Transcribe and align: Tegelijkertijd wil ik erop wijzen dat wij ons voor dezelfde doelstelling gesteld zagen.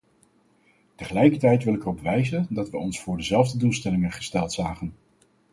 Tegelijkertijd 0.95 1.63
wil 1.63 1.73
ik 1.73 1.81
erop 1.81 1.99
wijzen 2.01 2.45
dat 2.49 2.69
wij 2.69 2.79
ons 2.79 2.99
voor 3.01 3.17
dezelfde 3.17 3.57
doelstelling 3.57 4.15
gesteld 4.15 4.53
zagen. 4.53 4.93